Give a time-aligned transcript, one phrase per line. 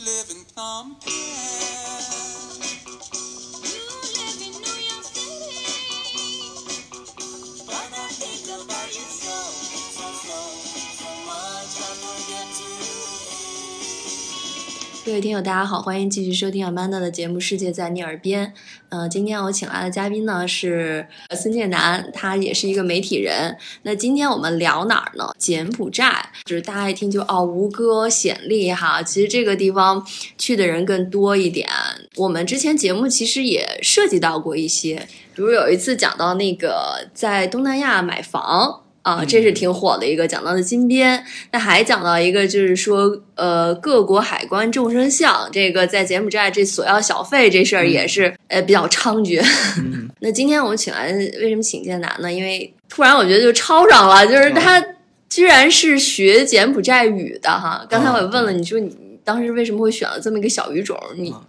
[0.00, 1.10] live in Pompeii
[15.02, 18.46] 各位听友，大家好，欢迎继续收听 Amanda 的节目《世界在你耳边》。
[18.90, 23.56] 呃，今天我请来的嘉宾呢是孙建南，他也是一个媒体人。
[23.82, 25.32] 那今天我们聊哪儿呢？
[25.38, 26.12] 柬埔寨，
[26.44, 30.04] 就是大家一听就哦，吴哥、暹粒哈，其实这个地方
[30.36, 31.68] 去的人更多一点。
[32.16, 38.82] 我们之前节目其实也涉及到过一些，比如有一次讲到那个在东南亚买房。
[39.02, 49.42] 啊，这是挺火的一个讲到的金边，那还讲到一个就是说，呃，各国海关众生相，这个在柬埔寨这索要小费这事儿也是、呃比较猖獗。
[50.20, 52.30] 那今天我们请来，为什么请建南呢？
[52.30, 54.84] 因为突然我觉得就抄上了，就是他
[55.30, 57.86] 居然是学柬埔寨语的哈。
[57.88, 58.94] 刚才我也问了，你说你
[59.24, 60.98] 当时为什么会选了这么一个小语种？
[61.16, 61.40] 你嗯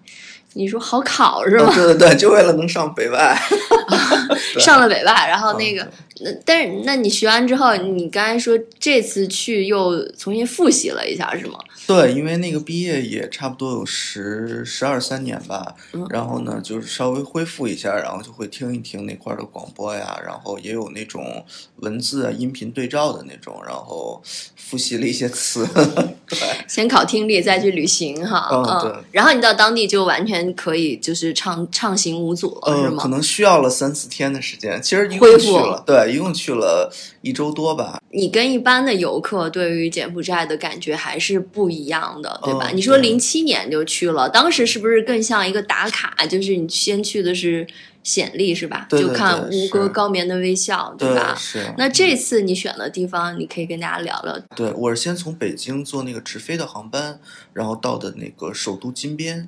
[0.53, 1.63] 你说好考是吧？
[1.65, 3.39] 哦对对对，就为了能上北外。
[4.53, 5.91] 对上了北外，然后那个嗯，
[6.23, 11.57] 那但是那你学完之后，你刚才说这次去又重新复习了一下是吗？
[11.91, 21.43] 对，因为那个毕业也差不多有十十二三年吧，嗯然后呢，就是稍微恢复一下，然后就会听一听那块儿的广播呀，然后也有那种
[21.77, 24.21] 文字啊、音频对照的那种，然后
[24.55, 25.67] 复习了一些词。
[26.27, 28.47] 对，先考听力，再去旅行哈。
[28.51, 33.09] 嗯对然后你到当地就完全可以就是畅畅行无阻了，是呃，吗可？
[33.09, 36.89] 能需要了三四天的时间，其实一共去了，对，一共去了
[37.21, 37.99] 一周多吧。
[38.11, 42.69] 你跟一般的游客对于柬埔寨的感觉还是不一样的，对吧？
[42.71, 46.15] 嗯你说零七年就去了，当时是不是更像一个打卡？
[46.25, 47.67] 就是你先去的是
[48.03, 48.87] 显利是吧？
[48.89, 51.35] 对对就看对吴哥高棉的微笑，对吧？
[51.37, 51.65] 是。
[51.77, 54.39] 那这次你选的地方，你可以跟大家聊聊。
[54.55, 57.19] 对，我是先从北京坐那个直飞的航班，
[57.53, 59.47] 然后到的那个首都金边，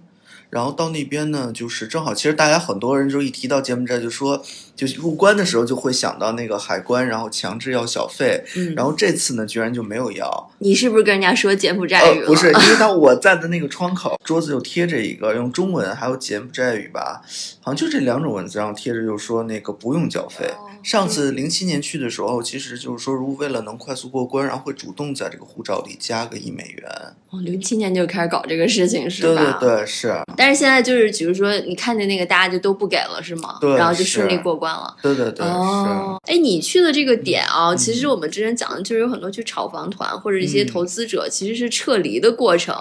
[0.50, 4.44] 然后到那边呢，就是正好，其实大家很多人就一提到柬埔寨，就说
[4.76, 17.22] 就是入关的时候就会想到那个海关，然后强制要小费，嗯，然后这次呢居然就没有要，你是不是跟人家说柬埔寨语不是，因为他 我在的那个窗口，桌子就贴着一个用中文还有柬埔寨语吧，
[17.62, 20.46] 好像就这两种文字，然后贴着就说那个不用缴费。
[20.48, 26.92] 哦上次零七年去的时候，其实就是说，如果为了能快速过关，然后会主动在这个护照里加个一美元。
[27.30, 29.58] 哦，零七年就开始搞这个事情是对吧？
[29.62, 33.58] 对对，是，但是现在就是，比如说你看见那个，大家就都不给了，是吗？
[33.62, 34.96] 对然后就顺利过关了。
[35.02, 42.76] 对对对，哦，哎，你去的这个点啊，嗯其实我们之前讲的就是有很多去炒房团或者一些嗯投资者，其实是撤离的过程。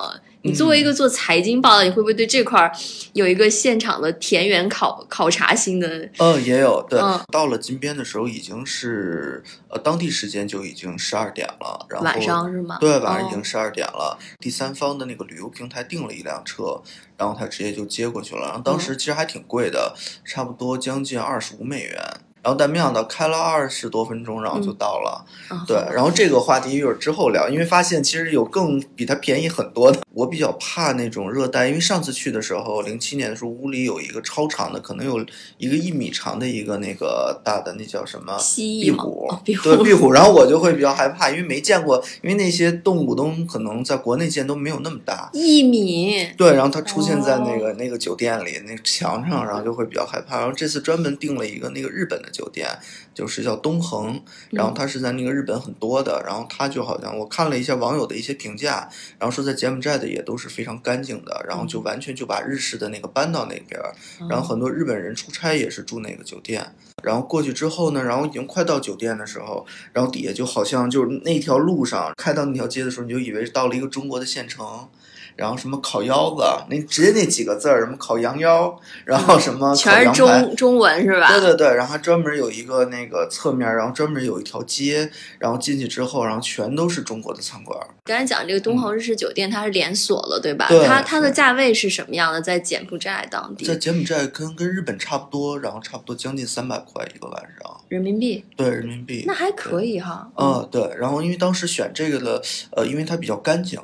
[0.44, 2.72] 你作为一个做财经报道，你会不会对这块儿
[3.12, 5.88] 有一个现场的田园考考察性的？
[5.88, 6.10] 是。
[6.18, 6.98] 嗯，也有对。
[6.98, 12.78] 嗯到了金边的时候，已经是呃当地时间就已经十二点了，然后晚上是吗？
[12.80, 14.18] 对，晚上已哦经十二点了。
[14.40, 16.82] 第三方的那个旅游平台订了一辆车，
[17.22, 18.48] 然后他直接就接过去了。
[18.48, 19.94] 然后当嗯时其实还挺贵的，
[20.24, 21.96] 差不多将近二十五美元。
[22.42, 25.24] 然后但没想到开了二十多分钟，然后就到了。
[25.50, 30.00] 嗯对，然后这个话题一会儿之后聊，因为发现其实有更比它便宜很多的。
[30.14, 35.24] 我比较怕那种热带，因为上次去的时候，零七年的时候，屋里有一个超长的，可能有
[35.56, 38.96] 一个一米长的一个那个大的那叫什么蜥蜴吗？
[38.96, 45.30] 壁虎哦，壁虎对壁虎，然后我就会比较害怕，因为没见过，因为那些动物都可能在国内见都没有那么大。
[45.32, 50.38] 一米，对，然后它出现在那哦个、那个酒店里，那个墙上，然后就会比较害怕。
[50.40, 52.68] 然后这次专门订了一个那个日本的酒店，
[53.14, 54.20] 就是叫东恒，
[54.50, 58.88] 然后它是在那个日本很多的，然后它就好像我看了一下网友的一些评价，
[59.18, 63.94] 然后说在柬埔寨的也都是非常干净的，然后就完全就把日式的那个搬到那边儿，
[64.28, 66.74] 然后很多日本人出差也是住那个酒店。
[67.02, 74.88] 然后过去之后呢，然后已经快到酒店的时候，然后底下就好像就是那条路上开到那条街的时候，你就以为到了一个中国的县城。
[75.36, 81.28] 然后什么烤腰子，那直接那几个字儿，什么烤羊腰，然后什么全是，中中文是吧？
[81.28, 87.78] 对对对，然后还专门有一个那个侧面，然后专门有一条街，然后进去之后，然后全都是中国的餐馆。
[88.04, 90.66] 刚才讲这个东恒日式酒店，它是连锁了，对吧？
[90.68, 92.42] 对它它的价位是什么样的？
[92.42, 99.24] 在柬埔寨当地在柬埔寨跟跟日本差不多，然后差不多将近三百块一个晚上，人民币，对人民币。
[99.26, 100.28] 那还可以哈。
[100.36, 102.42] 嗯，对，然后因为当时选这个的，
[102.72, 103.80] 呃，因为它比较干净，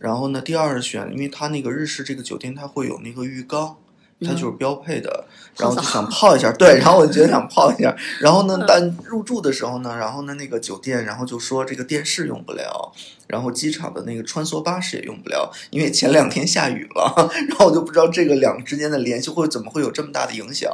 [0.00, 3.76] 然后呢，第二选，因为它那个日式这个酒店它会有那个浴缸，
[4.22, 5.26] 它就是标配的。
[5.58, 12.92] 然后就想泡一下，对，然后我就觉得想泡一下， 然后呢嗯，但入住的时候呢，然后呢，那个酒店，然后就说这个电视用不了，
[13.30, 20.70] 然后机场的那个穿梭巴士也用不了，因为前两天下雨了， 然后我就不知道这个两个之间的联系会怎么会有这么大的影响，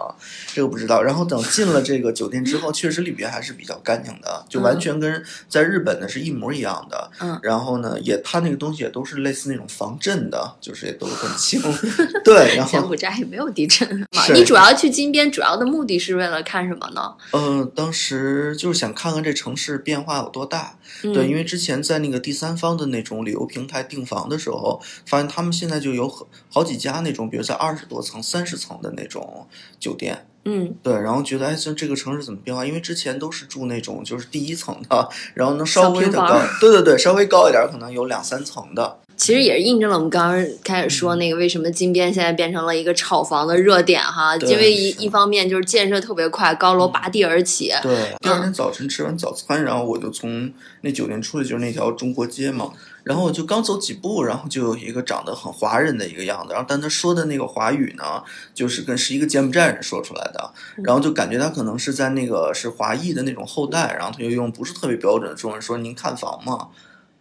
[0.55, 1.03] 这个不知道。
[1.03, 7.11] 然后等进了这个酒店之后，确实里边还是比较干净的，就完全跟在日本的是一模一样的。
[7.21, 11.61] 嗯然后呢，也它那个东西也都是类似那种防震的，就是也都很轻，
[12.25, 17.15] 对，然后柬埔寨也没有地震 你主要去金边，主要的目的是为了看什么呢？
[17.33, 20.77] 呃，当时就是想看看这城市变化有多大。
[21.03, 29.47] 嗯、对，因为之前在那个第三方的那种旅游平台订房的时候，发现他们现在就有很好几家那种，比如在二十多层、三十层的那种
[29.81, 30.27] 酒店。
[30.49, 32.65] 嗯对，然后觉得哎，这这个城市怎么变化？
[32.65, 39.01] 因为之前都是住那种就是第一层的，然后能稍微的高对对对，稍微高一点，可能有两三层的。
[39.17, 50.53] 其实也是印证了我们刚刚开始说那个为什么金边现在变成了一个炒房的热点哈，因为一一方面就是建设特别快，高楼拔地而起，对，第二天早晨吃完早餐，然后我就从
[50.83, 52.71] 那酒店出来，就是那条中国街嘛。
[53.03, 58.21] 然后我就刚走几步，然后就有一个长得很华人的一个样子，然后但他说的那个华语呢，
[58.53, 60.53] 就是跟是一个柬埔寨人说出来的，
[60.83, 66.69] 然后就感觉他可能是在那个是华裔的那种后代，然后他就用不是特别标准的中文说：“您看房吗？”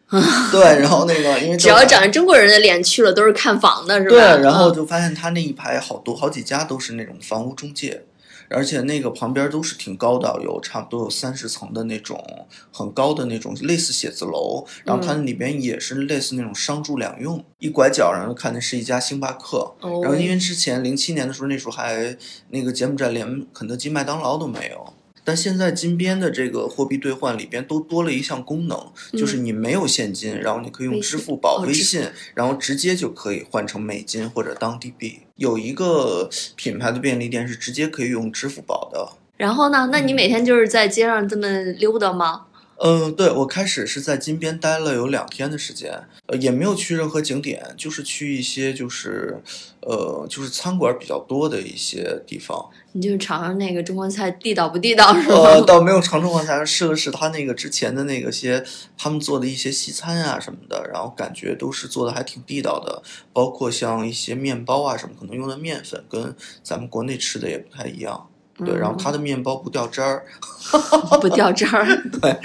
[0.52, 4.10] 对，然后那个因为只要长着中国人的脸去了都是看房的，是吧？
[4.10, 8.06] 对，然后嗯就发现他那一排好多好几家都是那种房屋中介，
[8.50, 12.24] 而且那个旁边都是挺高的，有差不多有三十层的那种
[12.72, 17.44] 很高的那种类似写字楼，然后它里边也是类似那种商住两用。
[17.58, 22.16] 一拐角，然后看的是一家星巴克，哦然后因为之前零七年的时候，那时候还
[22.52, 24.94] 那个柬埔寨连肯德基、麦当劳都没有。
[25.26, 28.80] 但现在金边的这个货币兑换里边都多了一项功能，
[29.12, 35.20] 就是你没有现金，然后你可以用支付宝、微信，然后直接就可以换成美金或者当地币。
[35.36, 39.10] 有一个品牌的便利店是直接可以用支付宝的。
[39.38, 39.90] 然后呢？
[39.92, 42.46] 那嗯你每天就是在街上这么溜达吗？
[42.78, 45.92] 嗯，对，我开始是在金边待了有两天的时间，
[46.26, 49.42] 呃，也没有去任何景点，就是去一些就是，
[49.80, 52.70] 呃，就是餐馆比较多的一些地方。
[52.92, 55.36] 你就尝尝那个中国菜地道不地道是吗？
[55.36, 58.64] 呃，倒没有尝中国菜，试了试他那个之前的那个些
[58.98, 63.02] 他们做的一些西餐啊什么的，然后感觉都是做的还挺地道的，
[63.32, 68.28] 包括像一些面包啊什么，可能用的面粉跟咱们国内吃的也不太一样。
[68.64, 70.26] 对，然后它的面包不掉渣儿，
[71.20, 71.86] 不掉渣儿。
[72.22, 72.38] 对，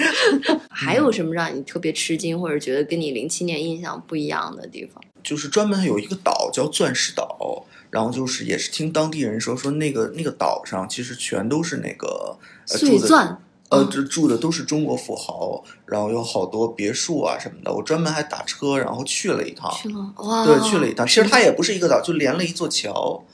[0.68, 5.02] 还有什么让你特别吃惊，或者觉得跟你零七年印象不一样的地方？
[5.22, 12.36] 就是专门有一个岛叫钻石岛，然后就是也是听当地人说，说那个那个岛上其实全都是那个
[12.68, 13.38] 呃住的碎钻。
[13.68, 17.72] 呃，住的都是中国富豪，然后有好多别墅啊什么的。
[17.72, 19.72] 我专门还打车，然后去了一趟。
[19.80, 20.44] 去了哇！
[20.44, 21.06] 对，去了一趟。
[21.06, 23.24] 其实它也不是一个岛，就连了一座桥。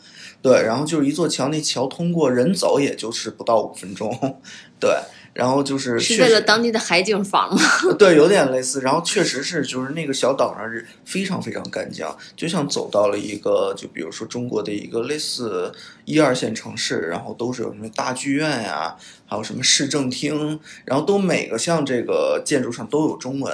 [0.42, 4.40] 对，然后就是一座桥，那桥通过人走也就是不到五分钟。
[4.78, 4.90] 对，
[5.32, 7.60] 然后就是是为了当地的海景房吗？
[7.98, 8.82] 对，有点类似。
[8.82, 12.06] 然后确实是，就是那个小岛上是非常非常干净，
[12.36, 15.72] 就像走到了一个，就比如说中国的一个类似
[16.04, 18.94] 一二线城市，然后都是有什么大剧院呀，
[19.26, 23.52] 还有什么市政厅，然后都每个像这个建筑上都有中文。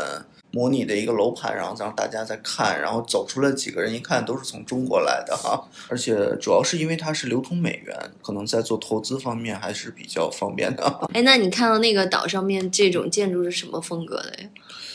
[0.53, 10.85] 模拟的一个楼盘，然后让大家在看，然后走出来几个人，一看都是从中国来的哈，而且主要是因为它是流通美元，可能在做投资方面还是比较方便的。
[11.15, 14.49] 哎，那你看到那个岛上面这种建筑是什么风格的呀？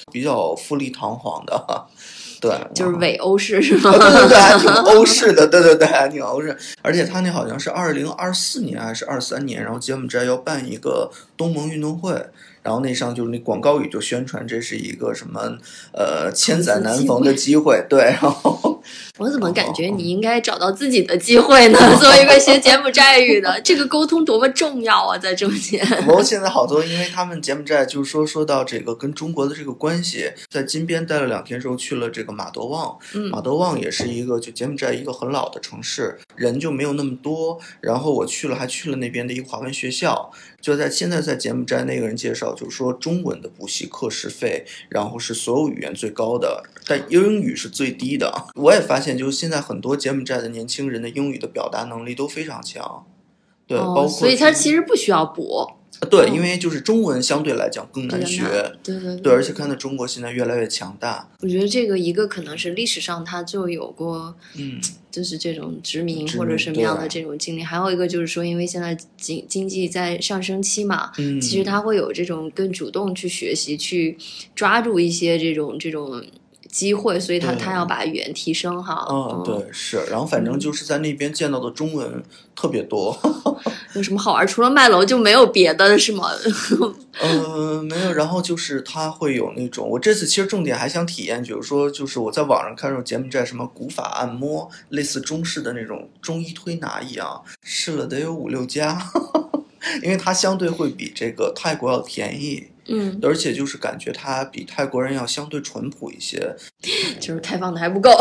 [0.10, 1.86] 比较富丽堂皇的，
[2.40, 3.92] 对，就是伪欧式是吗？
[3.92, 6.58] 啊 对对对，还挺欧式的，对对对，还挺欧式。
[6.82, 12.14] 而且他那好像是二零二四年还是二三年，然后柬埔寨要办一个东盟运动会，
[12.68, 15.58] 然后那上就是那广告语就宣传这是一个什么
[15.94, 18.77] 呃千载难逢的机会，对，然后
[19.18, 21.80] 我怎么感觉你应该找到自己的机会呢？
[22.00, 25.86] 作为一个学柬埔寨语的， 这个沟通多么重要啊，在中间。
[26.06, 37.60] 不过现在好多，因为他们柬埔寨就是说说到这个跟中国的这个关系，在金边待了两天之后，去了这个马德旺，嗯马德旺也是一个就柬埔寨一个很老的城市，人就没有那么多。
[37.82, 48.32] 然后我去了，还去了那边的一个华文学校，就在现在在柬埔寨那个人介绍，就是说中文的补习课时费，然后是所有语言最高的，但英语是最低的。
[48.56, 53.06] 我也发现，就是现在很多柬埔寨的年轻人的英语的表达能力都非常强。
[53.68, 55.68] 对，包括哦，所以他其实不需要补，
[56.10, 58.44] 对，嗯因为就是中文相对来讲更难学，
[58.82, 64.80] 对对对，而且看到中国现在越来越强大，我觉得这个一个可能是历史上它就有过，嗯，
[65.12, 74.18] 就是这种殖民或者什么样的这种经历，还有一个就是说，因为现在经经济在上升期嘛，嗯其实他会有这种更主动去学习，去
[74.56, 76.24] 抓住一些这种这种
[76.70, 79.06] 机会，所以他他要把语言提升哈。
[79.10, 79.98] 嗯，对，是。
[80.10, 82.24] 然后反正就是在那边见到的中文
[82.56, 83.18] 特别多。
[83.94, 84.46] 有什么好玩？
[84.46, 86.30] 除了卖楼就没有别的是吗？
[87.20, 88.14] 呃，没有。
[88.14, 99.00] 然后就是他会有那种，我这次其实重点还想体验，比如说就是我在网上看那种柬埔寨什么古法按摩，类似中式的那种中医推拿一样，试了得有五六家，
[100.04, 102.68] 因为它相对会比这个泰国要便宜。
[102.88, 106.56] 嗯，而且就是感觉他比泰国人要相对淳朴一些，
[107.20, 108.12] 就是开放的还不够。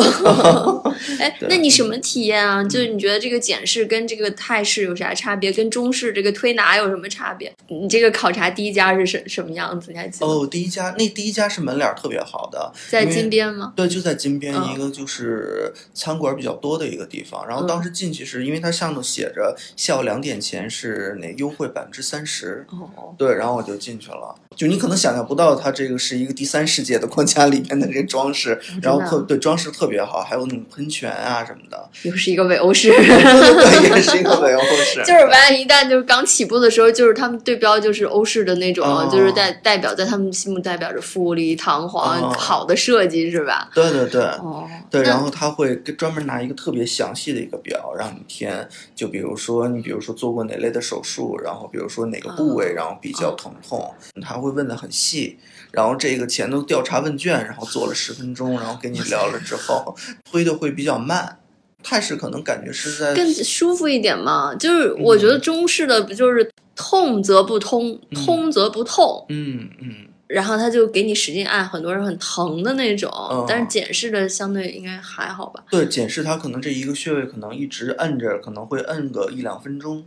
[1.20, 2.62] 哎，对那你什么体验啊？
[2.64, 5.52] 就是你觉得这个简式跟这个泰式有啥差别？
[5.52, 7.52] 跟中式这个推拿有什么差别？
[7.68, 9.92] 你这个考察第一家是什什么样子？
[9.92, 10.26] 你还记得？
[10.26, 13.72] 哦，第一家那第一家是门脸儿特别好的，在金边吗？
[13.76, 17.46] 对，就在金边嗯一个就是餐馆比较多的一个地方。
[17.46, 24.34] 然后当时进去是因为它上头写着下午两点前是那优惠百分之三十，哦，对，然后我就进去了。
[24.56, 31.88] 就你可能想象不到，它这个是一个第三世界的框架里面的这个装饰，然后特对装饰特别好，还有那种喷泉啊什么的。
[32.02, 32.88] 又是一个伪欧式。
[32.88, 35.02] 对对对，也是一个伪欧式。
[35.06, 43.68] 就是完了，一旦就是刚起步的时候，就是他们对标就是欧式的那种，哦就是代代表在他们心目代表着富丽堂皇、哦好的设计，是吧？
[43.74, 44.22] 对对对。
[44.22, 55.38] 哦，对，然后他会跟专门拿一个特别详细的一个表让你填，就比如说你比如说做过哪类的手术，然后比如说哪个部位，然后比较疼痛，他会问的很细。
[55.72, 59.94] 然后这个前头调查问卷，然后做了十分钟，然后跟你聊了之后，
[60.30, 61.38] 推的会比较慢。
[61.82, 64.54] 泰式可能感觉是在更舒服一点嘛。
[64.54, 69.94] 就是我觉得中式的不就是痛则不通，嗯通则不痛，嗯嗯
[70.26, 73.08] 然后他就给你使劲按，很多人很疼的那种。
[73.12, 75.62] 哦但是简式的相对应该还好吧？
[75.70, 80.04] 对，简式它可能这一个穴位可能一直摁着，可能会摁个一两分钟，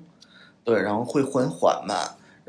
[0.66, 1.98] 对，然后会很缓慢，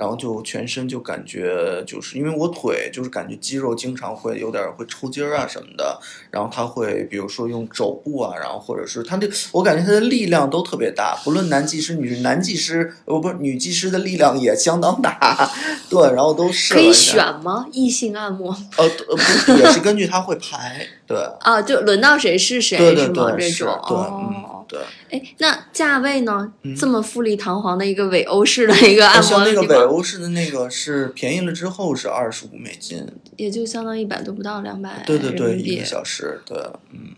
[0.01, 15.51] 然后就全身就感觉就是因为我腿就是感觉肌肉经常会有点会抽筋儿啊什么的，然后他会比如说用肘部啊，然后或者是他这我感觉他的力量都特别大，不论男技师女男技师呃不是女技师的力量也相当大，
[15.91, 17.67] 对，然后都是可以选吗？
[17.71, 19.17] 异性按摩呃呃
[19.47, 21.19] 不也是根据他会排，对。
[21.41, 23.37] 啊，就轮到谁是谁对对是吗？
[23.37, 24.79] 这种对。
[24.79, 24.81] 对。
[25.11, 26.53] 哎，那价位呢？
[26.63, 33.05] 嗯这么富丽堂皇的一个伪欧式的一个按摩像那个北的地方，欧式的那个是便宜了之后是二十五美金，
[33.37, 36.57] 也就相当于一百多不到两百对对对，一个小时，对，
[36.93, 37.11] 嗯，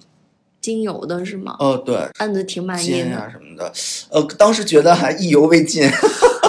[0.62, 1.54] 精油的是吗？
[1.58, 3.70] 哦对，按的挺满意肩的，啊什么的，
[4.08, 5.82] 呃，当时觉得还意犹未尽，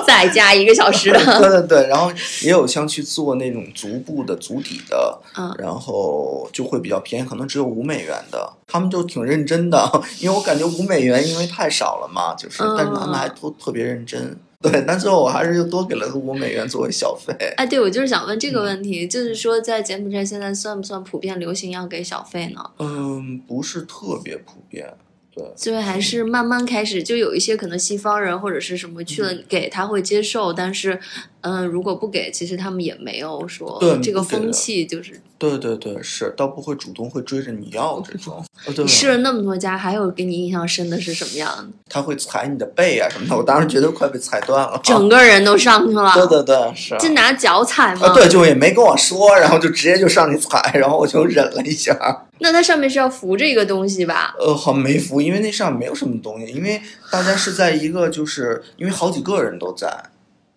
[0.06, 1.12] 再加一个小时。
[1.40, 2.12] 对对对，然后
[2.44, 14.38] 也有像去做那种足部的足底的，嗯然后就会比较便宜，可能只有五美元的，他们就挺认真的， 因为我感觉五美元因为太少了嘛，就是，但是他们还都特别认真。
[14.62, 17.34] 对，但最后我还是又多给了个五美元作为小费。
[17.58, 22.64] 哎，对，我就是想问这嗯个问题，就是说在柬埔寨现在算不算普遍流行要给小费呢？
[22.80, 24.94] 嗯，不是特别普遍。
[25.36, 29.44] 对，所以还是慢慢开始，就有一些可能西方人或者是什么去了嗯。
[29.48, 31.00] 给他会接受，但是，
[31.44, 38.44] 嗯，如果不给，其实他们也没有说对这个风气就是对对对，是，倒不会主动会追着你要这种。
[38.66, 41.68] 你，试了那么多家，还有给你印象深的是什么样的？
[41.90, 44.80] 他会踩你的背啊什么的，我当时觉得快被踩断了。
[44.82, 46.98] 整个人都上去了， 对对对，是。
[46.98, 48.08] 就拿脚踩吗？
[48.08, 52.26] 啊，对，就也没跟我说，然后就直接就上去踩，然后我就忍了一下。
[52.40, 54.34] 那它上面是要扶着一个东西吧？
[54.40, 56.82] 呃，好没扶，因为那上面没有什么东西，因为
[57.12, 59.88] 大家是在一个，就是因为好几个人都在，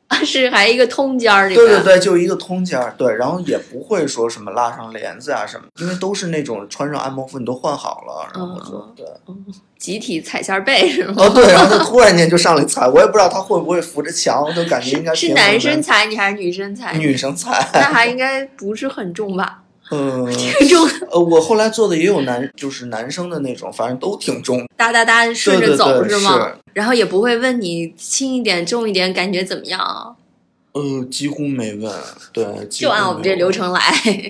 [0.24, 1.66] 是还一个通间儿里边。
[1.66, 11.14] 对对对，就一个通间儿，对，然后也不会说什么拉上帘子啊什么，因为都是那种穿上按摩服你都换好了，然后就嗯对，集体踩下背是吗？
[11.18, 16.92] 哦对，然后他突然间就上来踩，我也不知道他会不会扶着墙，就感觉应该是男生踩你还是女生踩？
[16.96, 19.62] 女生踩，那还应该不是很重吧？
[19.90, 20.26] 嗯。
[20.34, 26.52] 挺重，呃，我后来做的也有男，就是男生的那种，反正都挺重，哒哒哒顺着走是吗？
[26.72, 30.14] 然后也不会问你轻一点、重一点，感觉怎么样啊？
[30.72, 31.90] 呃，几乎没问，
[32.34, 33.50] 对，就按我们这流。
[33.50, 33.80] 程来。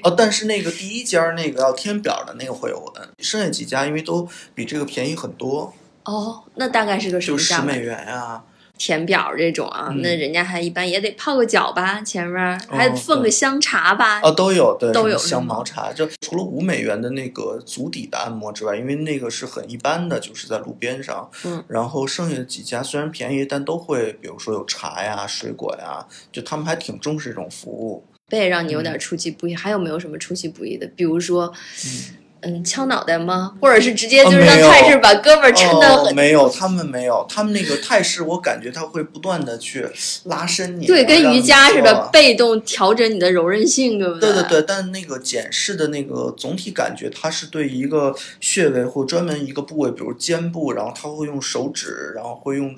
[0.05, 7.63] 哦，但是那个第一家那个要填表的那个会有问，剩下几家因为都比这个便宜很多，哦，那大概是个什么价就？
[7.63, 8.41] 十美元呀、
[8.79, 14.21] 填表这种啊，嗯那人家还一般也得泡个脚吧，前面儿还哦奉个香茶吧。
[14.23, 15.93] 哦，都有，对，都有香茅茶。
[15.93, 21.31] 就除了五美元的那个足底的按摩之外，因为那个是很一般的，就是在路边上。
[21.45, 21.65] 嗯。
[21.69, 28.05] 然后剩下的几家虽然便宜，但都会，比如说有茶呀、水果呀，就他们还挺重视这种服务。
[28.29, 30.87] 背让你有嗯点出其不意，还有没有什么出其不意的？
[30.97, 31.53] 比如说，
[31.85, 32.17] 嗯
[32.65, 33.55] 敲脑袋吗？
[33.61, 36.15] 或者是直接就是让泰式把胳膊抻得哦，很？
[36.15, 39.89] 没有，他们没有，他们那个泰式，我感觉他会不断的去
[40.25, 52.75] 拉伸你，对，跟瑜伽似的，被动调整你的柔韧性，对不对对对对，但那个简式的那个总体感觉，它是对一个穴位或专门一个部位，比如肩部，然后他会用手指，然后会用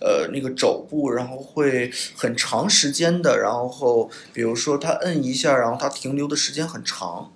[0.00, 7.30] 呃那个肘部，然后会很长时间的，然后比如说他摁一下，然后它停留的时间很长。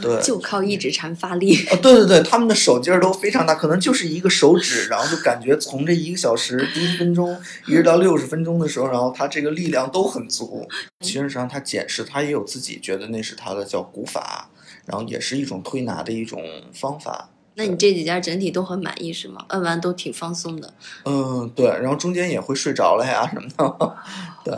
[0.00, 1.56] 对就靠一指禅发力。
[1.66, 10.66] 啊，对对对，他们的手劲儿都非常大，可能就是一个手指，然后就感觉从这一个小时第一分钟一直到六十分钟的时候，然后他这个力量都很足。
[11.00, 14.48] 其实上他解释，他也有自己觉得那是他的叫古法，
[14.86, 16.42] 然后也是一种推拿的一种
[16.72, 17.28] 方法。
[17.56, 19.44] 那你这几家整体都很满意是吗？
[19.48, 20.72] 摁完都挺放松的。
[21.04, 23.96] 嗯，对，然后中间也会睡着了呀什么的，
[24.44, 24.54] 对，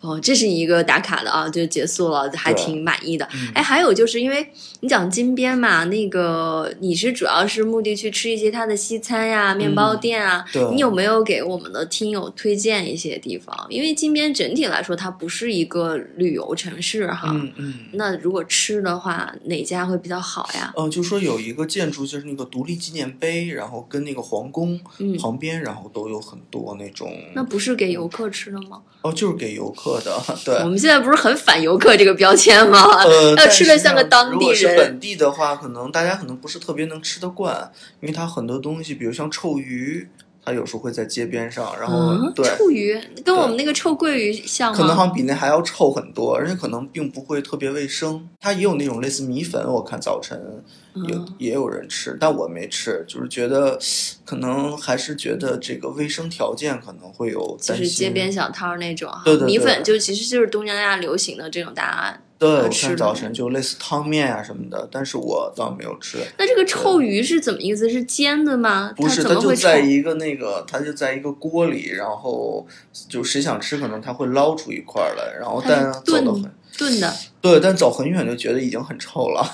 [0.00, 3.26] 哦，这是一个打卡的啊，就结束了，还挺满意的。
[3.34, 4.46] 嗯哎，还有就是因为
[4.80, 13.66] 你讲金边嘛，那个你是主要是目的去吃一些它的西餐呀、面包店啊，嗯对你有没有给我们的听友推荐一些地方？
[13.70, 17.30] 因为金边整体来说它不是一个旅游城市哈。
[17.32, 17.74] 嗯嗯。
[17.92, 20.72] 那如果吃的话，哪家会比较好呀？
[20.76, 28.80] 嗯，就说有一个建筑，就是那个独立纪念碑，然后跟那个皇宫嗯旁边，然后都有很多那种，那不是给游客吃的吗？
[29.02, 30.54] 哦，就是给游客的， 对。
[30.56, 32.82] 我们现在不是很反游客这个标签吗？
[33.04, 37.70] 呃， 要吃的像个当地人如果是人本地的话，可能大家可能不是特别能吃得惯，
[38.00, 40.08] 因为它很多东西，比如像臭鱼，
[40.48, 44.78] 它有时候会在街边上，然后、嗯，对，臭鱼跟我们那个臭鳜鱼像吗？
[44.78, 48.26] 可能好像比那还要臭很多，而且可能并不会特别卫生。
[48.40, 50.40] 它也有那种类似米粉，我看早晨
[50.94, 53.78] 也、嗯也有人吃，但我没吃，就是觉得
[54.24, 57.86] 可能还是觉得这个卫生条件可能会有就是。
[57.86, 62.22] 街边小摊儿那种哈，对对对米粉就其实就是东南亚流行的这种答案。
[62.38, 66.18] 对，我看早晨就类似汤面啊什么的，但是我倒没有吃。
[66.38, 67.90] 那这个臭鱼是怎么意思？
[67.90, 68.92] 是煎的吗？
[68.96, 72.64] 不是，它就在一个那个，它就在一个锅里，然后
[73.08, 76.42] 就谁想吃，可能他会捞出一块儿来，然后但走得很
[76.78, 79.44] 炖的，对，但走很远就觉得已经很臭了。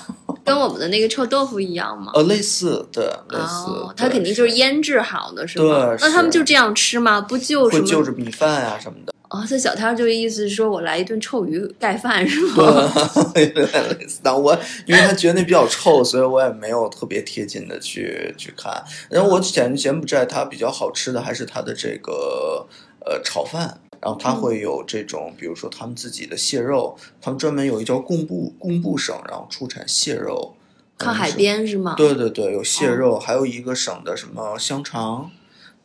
[0.43, 2.11] 跟我们的那个臭豆腐一样吗？
[2.13, 5.63] 呃，类似，对，类似，哦，它肯定就是腌制好的，是吧？
[5.63, 7.19] 对那他们就这样吃吗？
[7.19, 7.81] 不就什么？
[7.83, 9.14] 会就着米饭啊什么的。
[9.29, 12.91] 哦，这小摊儿就意思是说我来一顿臭鱼盖饭是吗？
[13.33, 14.19] 对， 有点类似。
[14.23, 18.83] 但我因为他觉得那比较臭，所以我也没有特别贴近的去去看。
[19.09, 22.67] 然后我柬柬埔寨它比较好吃的还是它的这个
[23.05, 23.79] 呃炒饭。
[24.01, 30.55] 然后它嗯会有这种，比如说他们自己的蟹肉，他们专门有一叫贡布贡布省，然后出产蟹肉，
[30.97, 31.95] 靠海边是吗？
[31.97, 35.31] 对对对，有蟹哦肉，还有一个省的什么香肠，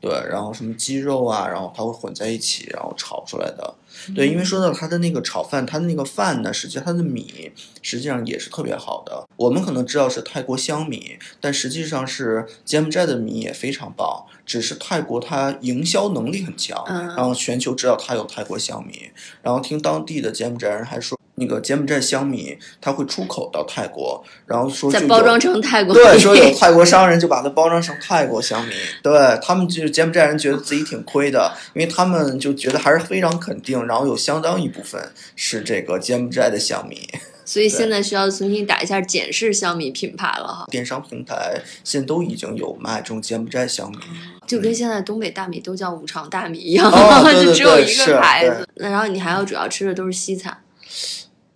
[0.01, 3.75] 对，然后什么鸡肉啊，然后它会混在一起，然后炒出来的。
[4.15, 9.29] 对，因为说到它的那个炒饭，它的那个饭呢，实际上它的米实际上也是特别好的。
[9.37, 19.11] 我们可能知道是泰国香米，但实际上是柬埔寨的米也非常棒，只是泰国它营销能力很强，嗯然后全球知道它有泰国香米，
[19.43, 21.20] 然后听当地的柬埔寨人还说。
[21.41, 28.73] 那个柬埔寨香米，它会出口到泰国，然后说再包装成泰国对，说有 泰国商人就把它包装成泰国香米，
[29.03, 37.09] 对他们就是柬埔寨人觉得自己挺亏的，因为他们就觉得还是非常肯定，然后有相当一部分是这个柬埔寨的香米。
[37.43, 43.99] 所以现在需要重新打一下简式香米品牌了哈，电商平台现在都已经有卖这种柬埔寨香米，
[44.47, 48.69] 就跟现在东北大米都叫五常大米一样，哦 对对就只有一个牌子。
[48.77, 50.57] 那然后你还要主要吃的都是西餐，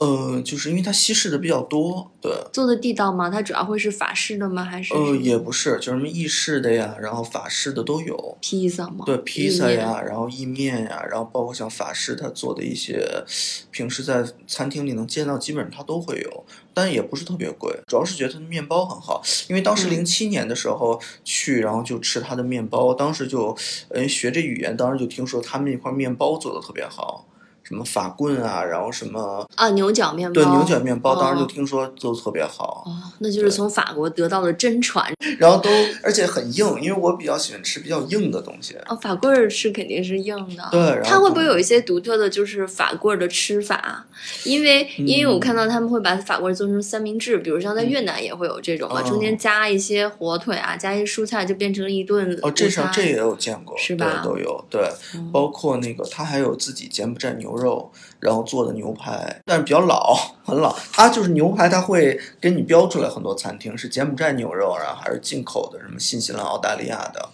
[0.04, 3.30] 呃，就是因为它西式的比较多，对，做的地道吗？
[3.30, 4.62] 它主要会是法式的吗？
[4.62, 8.36] 还是呃，也不是，就是什么意式的呀，然后法式的都有。
[8.40, 9.04] 披萨吗？
[9.06, 13.24] 对，披萨呀，然后意面呀，然后包括像法式他做的一些，
[13.70, 23.56] 平时在餐厅里能见到，基本上它都会有，但也不是特别贵，主要是觉得它的面包很好，因为当时嗯零七年的时候去，然后就吃它的面包，当时就，
[23.88, 27.26] 呃，学这语言，当时就听说他们那块面包做的特别好。
[27.64, 35.70] 什么法棍啊，然后什么啊，牛角面包，对牛角面包，当时就哦听说做的特别好，哦，那就是从法国得到的真传 然后都
[36.02, 38.76] 而且很硬，因为我比较喜欢吃比较硬的东西。
[38.86, 44.04] 哦，法棍儿是肯定是硬的，对然后它会不会有一些独特的，就是法棍儿的吃法？
[44.44, 57.90] 因为因为我看到他们会把法棍儿做成三明治，比如像在越南也会有这种嘛，嗯中间加一些火腿啊，加一些蔬菜，就变成了一顿哦，这上这也有见过，是吧，都有，对，嗯包括那个他还有自己柬埔寨牛肉，
[58.20, 60.14] 然后做的牛排，但是比较老，
[60.44, 60.74] 很老。
[60.92, 67.28] 它就是牛排，它会给你标出来很多餐厅是柬埔寨牛肉，然后还是进口的，什么新西兰、澳大利亚的。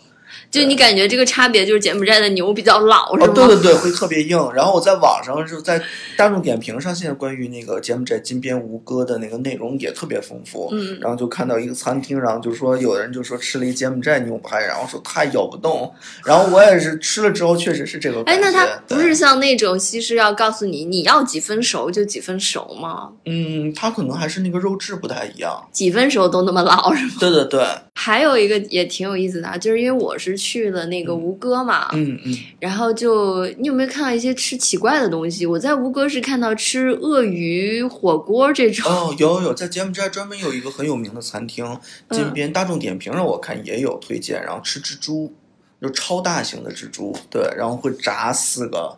[0.51, 3.33] 就你感觉这个差别就是柬埔寨的牛比较老，是哦，吗？
[3.35, 4.39] 对对对，会特别硬。
[4.55, 5.83] 然后我在网上就在
[6.17, 10.69] 大众点评上，现在关于那个柬埔寨金边吴哥的那个内容也特别丰富。
[10.73, 15.93] 嗯然后就看到一个餐厅，然后就说有人就说吃了一柬埔寨牛排，然后说太咬不动。
[16.25, 23.11] 然后我也是吃了之后，确实是这个感哎，那它不是像那种西施要告诉你你要几分熟就几分熟吗？
[23.25, 25.69] 嗯，它可能还是那个肉质不太一样。
[25.73, 27.13] 几分熟都那么老是吗？
[27.19, 27.67] 对对对，
[28.03, 35.45] 还有一个也挺有意思的啊，就是因为我是去了那个吴哥嘛，嗯嗯，然后就你有没有看到一些吃奇怪的东西？
[35.45, 41.63] 我在吴哥是看到吃鳄鱼火锅这种，哦，有有有，在柬埔寨专门有一个很有名的餐厅，
[42.09, 45.35] 嗯金边大众点评上我看也有推荐，然后吃蜘蛛，
[45.83, 48.97] 就超大型的蜘蛛，对，然后会炸四个。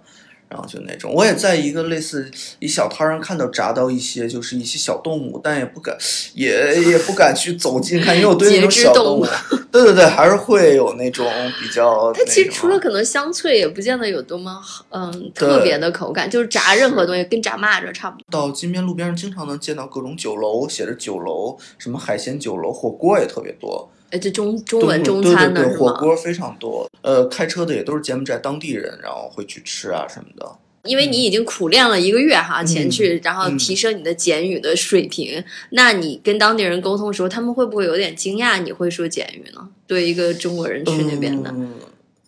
[0.53, 5.97] 然后就那种，我也在一个类似一小摊上看到炸到一些，就是一些小动物，但也不敢，
[6.35, 9.27] 也也不敢去走近看，因为我对那种小动物，
[9.71, 11.27] 对对对，还是会有那种
[11.59, 12.13] 比较。
[12.13, 14.61] 它其实除了可能香脆，也不见得有多么
[14.91, 18.25] 嗯特别的口感，就是炸任何东西跟炸蚂蚱差不多。
[18.31, 23.91] 到金边路边上，经常能见到各种酒楼，写着酒楼，什么海鲜酒楼，火锅也特别多。
[24.13, 25.93] 哎，这中中文中餐的对对，是吗？
[25.93, 26.87] 火锅非常多。
[27.01, 30.47] 呃，开车的也都是柬埔寨当地人，然后会去吃啊什么的。
[30.85, 35.43] 因为你已经苦练了一个月哈，前去，然后嗯提升你的简语的水平。
[35.71, 39.67] 那你跟当地人沟通的时候，他们会不会有点惊讶你会说简语呢？
[39.87, 41.75] 对一个中国人去那边的，嗯，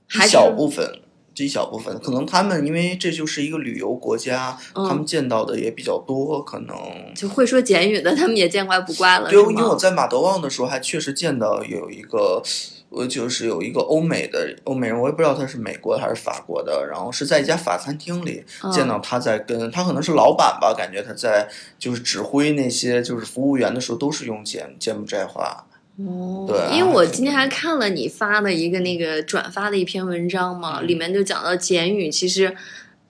[0.07, 1.01] 还小部分，这
[1.43, 6.77] 一小部分，可能他们因为这就是一个旅游国家，嗯他们见到的也比较多，可能。
[7.15, 12.43] 就会说简语的，他们也见怪不怪了，对，因为我在马德旺的时候，还确实见到有一个，
[12.91, 25.67] 我就是有一个欧美的欧美人，我也不知道他是美国还是法国的，然后是在一家法餐厅里嗯见到他在跟他可能是老板吧，感觉他在就是指挥那些就是服务员的时候都是用柬柬埔寨话。
[25.99, 32.53] 哦，对啊因为我今天还看了你发的一个那个转发的一篇文章嘛，嗯里面就讲到简语其实，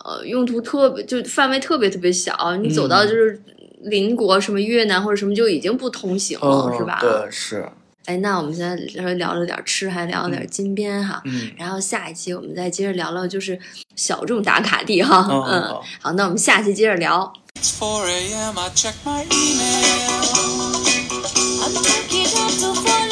[0.05, 3.41] 呃，用途特别就范围特别特别小，你走到嗯就是
[3.85, 6.99] 邻国什么越南或者什么就已经不通行了，嗯，是吧？
[7.01, 7.67] 对，是，
[8.05, 11.23] 哎，那我们现在聊聊了点吃，还聊了点金边哈。
[11.25, 13.59] 嗯然后下一期我们再接着聊聊就是
[13.97, 15.63] 小众打卡地哈，嗯
[16.03, 17.33] 好，那我们下期接着聊。
[17.57, 18.59] It's 4 a.m.
[18.59, 20.25] I check my email.
[21.63, 23.04] I'm looking up to find